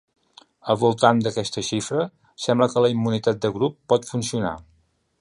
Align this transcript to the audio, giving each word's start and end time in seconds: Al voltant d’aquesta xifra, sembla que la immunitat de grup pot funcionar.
Al 0.73 0.77
voltant 0.83 1.21
d’aquesta 1.27 1.63
xifra, 1.69 2.07
sembla 2.47 2.69
que 2.73 2.85
la 2.87 2.93
immunitat 2.97 3.45
de 3.45 3.53
grup 3.59 3.81
pot 3.95 4.13
funcionar. 4.15 4.57